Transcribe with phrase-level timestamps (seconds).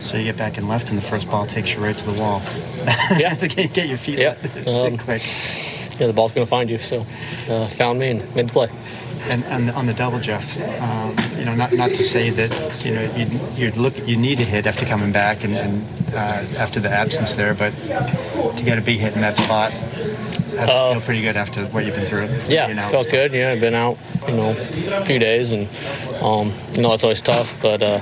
[0.00, 2.20] So you get back and left, and the first ball takes you right to the
[2.20, 2.42] wall.
[3.18, 3.34] Yeah.
[3.34, 4.34] to get, get your feet Yeah.
[4.66, 5.22] Um, quick.
[5.98, 6.78] Yeah, the ball's going to find you.
[6.78, 7.04] So,
[7.48, 8.70] uh, found me and made the play.
[9.24, 12.94] And, and on the double, Jeff, um, you know, not, not to say that you
[12.94, 16.80] know you you'd look you need a hit after coming back and, and uh, after
[16.80, 17.74] the absence there, but
[18.56, 19.72] to get a big hit in that spot
[20.66, 22.24] to feel pretty good after what you've been through.
[22.24, 23.32] Uh, Yeah, felt good.
[23.32, 25.68] Yeah, I've been out, you know, a few days, and
[26.22, 27.60] um, you know it's always tough.
[27.62, 28.00] But uh,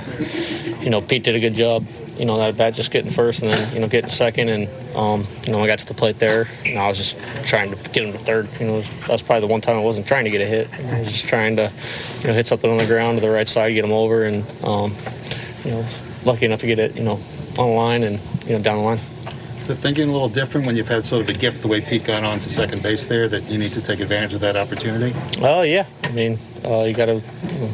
[0.81, 1.85] you know, Pete did a good job.
[2.17, 5.23] You know, that bat just getting first, and then you know getting second, and um,
[5.45, 8.03] you know I got to the plate there, and I was just trying to get
[8.03, 8.49] him to third.
[8.59, 10.67] You know, that's probably the one time I wasn't trying to get a hit.
[10.91, 11.71] I was just trying to,
[12.21, 14.43] you know, hit something on the ground to the right side, get him over, and
[14.63, 14.93] um,
[15.63, 15.85] you know,
[16.25, 17.19] lucky enough to get it, you know,
[17.57, 18.99] on the line and you know down the line.
[19.69, 21.79] Is the thinking a little different when you've had sort of a gift the way
[21.79, 24.55] Pete got on to second base there that you need to take advantage of that
[24.55, 25.15] opportunity?
[25.43, 27.21] Oh yeah, I mean, uh, you got to
[27.53, 27.69] you know,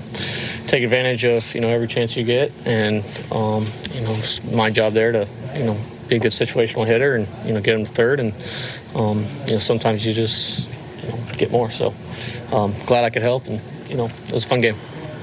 [0.68, 2.98] take advantage of you know every chance you get, and
[3.32, 5.78] um, you know it's my job there to you know
[6.10, 8.34] be a good situational hitter and you know get him to third, and
[8.94, 10.70] um, you know sometimes you just
[11.02, 11.72] you know, get more.
[11.72, 11.94] So
[12.52, 14.76] um, glad I could help, and you know it was a fun game.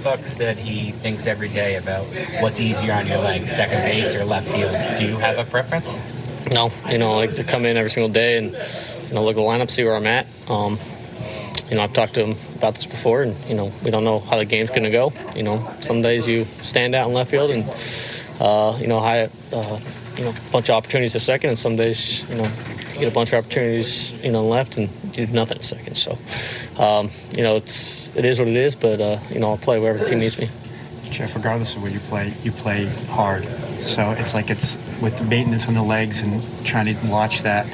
[0.03, 2.07] Buck said he thinks every day about
[2.41, 4.75] what's easier on your legs, second base or left field.
[4.99, 6.01] Do you have a preference?
[6.53, 8.53] No, you know, like to come in every single day and
[9.09, 10.27] you know look at the lineup, see where I'm at.
[10.51, 10.79] Um,
[11.71, 14.19] you know, I've talked to him about this before, and you know, we don't know
[14.19, 15.13] how the game's going to go.
[15.35, 17.65] You know, some days you stand out in left field, and
[18.39, 19.81] uh, you know, high, uh,
[20.19, 22.51] you know, a bunch of opportunities at second, and some days, you know,
[22.93, 25.95] you get a bunch of opportunities, you know, left, and you do nothing at second.
[25.95, 26.19] So,
[26.79, 29.79] um, you know, it's it is what it is, but uh, you know, I'll play
[29.79, 30.51] wherever the team needs me.
[31.05, 33.47] Jeff, regardless of where you play, you play hard.
[33.87, 37.67] So it's like it's with maintenance on the legs and trying to watch that.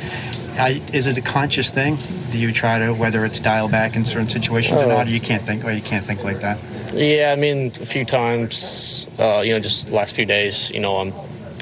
[0.58, 1.98] I, is it a conscious thing?
[2.32, 4.88] Do you try to, whether it's dial back in certain situations or Oh.
[4.88, 5.06] not?
[5.06, 6.58] Or you can't think, or you can't think like that.
[6.92, 10.80] Yeah, I mean, a few times, uh, you know, just the last few days, you
[10.80, 11.12] know, I'm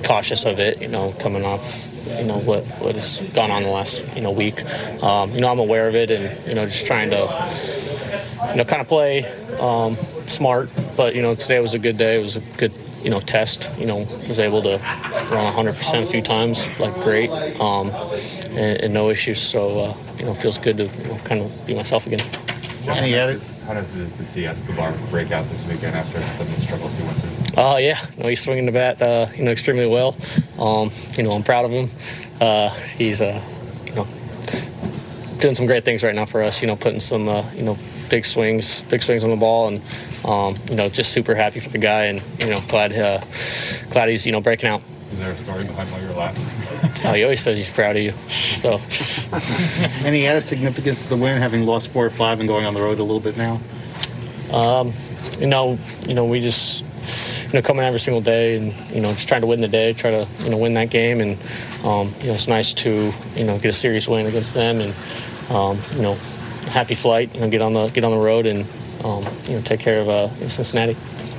[0.05, 3.71] cautious of it, you know, coming off, you know, what, what has gone on the
[3.71, 4.63] last, you know, week.
[5.03, 7.17] Um, you know, I'm aware of it and, you know, just trying to,
[8.51, 9.25] you know, kind of play
[9.61, 9.97] um,
[10.27, 10.71] smart.
[10.97, 12.19] But, you know, today was a good day.
[12.19, 12.73] It was a good,
[13.07, 13.71] you know, test.
[13.79, 14.79] You know, was able to
[15.31, 17.31] run 100% a few times, like great,
[17.61, 17.89] um,
[18.51, 19.41] and, and no issues.
[19.41, 22.19] So, uh, you know, feels good to you know, kind of be myself again.
[22.89, 26.21] Any how does it- How does it to see Escobar break out this weekend after
[26.23, 27.55] some of the struggles he went through?
[27.65, 30.17] Oh yeah, no, he's swinging the bat, uh, you know, extremely well.
[30.59, 31.89] Um, you know, I'm proud of him.
[32.41, 33.41] Uh, he's, uh,
[33.87, 34.07] you know,
[35.39, 36.61] doing some great things right now for us.
[36.61, 37.77] You know, putting some, uh, you know,
[38.09, 39.83] big swings, big swings on the ball, and
[40.25, 43.21] um, you know, just super happy for the guy, and you know, glad, uh,
[43.91, 44.83] glad he's, you know, breaking out.
[45.13, 46.45] Is there a story behind why you're laughing?
[47.05, 48.13] Oh, he always says he's proud of you.
[48.13, 48.81] So,
[50.05, 52.81] Any added significance to the win, having lost four or five and going on the
[52.81, 53.61] road a little bit now?
[55.39, 56.83] you know, you know, we just,
[57.47, 59.69] you know, come in every single day and, you know, just trying to win the
[59.69, 61.21] day, try to, you know, win that game.
[61.21, 61.39] And,
[61.85, 64.95] um, you know, it's nice to, you know, get a serious win against them and,
[65.51, 66.17] um, you know,
[66.67, 68.67] happy flight, you know, get on the, get on the road and,
[69.05, 70.97] um, you know, take care of, uh, Cincinnati.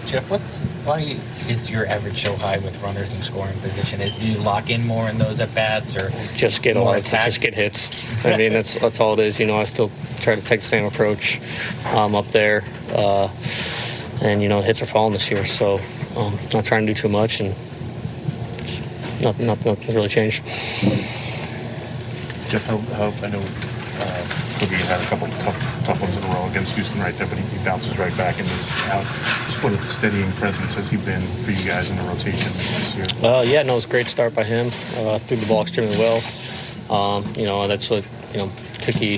[0.08, 1.18] Jeff, what's why
[1.50, 4.00] is your average so high with runners in scoring position?
[4.00, 7.26] Do you lock in more in those at bats or Just get more on, attack?
[7.26, 8.16] just get hits.
[8.26, 9.38] I mean, that's, that's all it is.
[9.38, 11.42] You know, I still try to take the same approach,
[11.88, 12.64] um, up there.
[12.94, 13.28] Uh,
[14.22, 15.44] and, you know, hits are falling this year.
[15.44, 15.82] So,
[16.16, 17.50] um, not trying to do too much and
[19.22, 20.42] nothing, nothing, nothing's really changed.
[22.50, 23.44] Jeff, how, how, I know
[24.08, 24.48] uh,
[24.88, 27.58] had a couple tough, tough ones in a row against Houston right there, but he,
[27.58, 29.04] he bounces right back and is out.
[29.46, 32.96] Just what a steadying presence has he been for you guys in the rotation this
[32.96, 33.06] year?
[33.22, 34.68] Uh, yeah, no, it was a great start by him.
[34.98, 36.24] Uh, threw the ball extremely well.
[36.90, 38.52] Um, you know, that's what you know
[38.82, 39.16] Cookie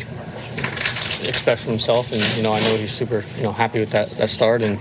[1.27, 4.09] expects from himself, and you know, I know he's super you know happy with that
[4.11, 4.77] that start, and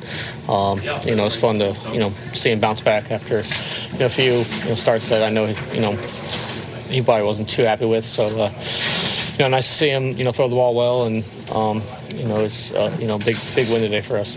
[0.48, 3.42] um, you know, it's fun to you know see him bounce back after
[3.92, 5.92] you know, a few you know, starts that I know you know
[6.88, 8.04] he probably wasn't too happy with.
[8.04, 8.24] So.
[8.24, 8.52] Uh,
[9.38, 11.82] you know, nice to see him, you know, throw the ball well, and um,
[12.14, 14.36] you know, it's uh, you know, big big win today for us.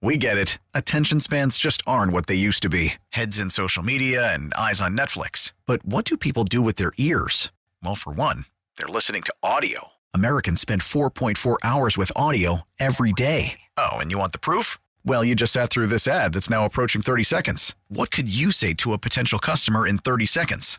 [0.00, 0.58] We get it.
[0.74, 4.80] Attention spans just aren't what they used to be heads in social media and eyes
[4.80, 5.52] on Netflix.
[5.66, 7.50] But what do people do with their ears?
[7.82, 8.44] Well, for one,
[8.76, 9.88] they're listening to audio.
[10.14, 13.60] Americans spend 4.4 hours with audio every day.
[13.76, 14.78] Oh, and you want the proof?
[15.04, 17.74] Well, you just sat through this ad that's now approaching 30 seconds.
[17.88, 20.78] What could you say to a potential customer in 30 seconds?